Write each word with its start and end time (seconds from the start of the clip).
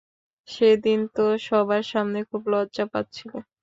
সেদিন 0.47 0.99
তো 1.15 1.25
সবার 1.47 1.83
সামনে 1.91 2.19
খুব 2.29 2.41
লজ্জা 2.53 2.85
পাচ্ছিলে। 2.93 3.39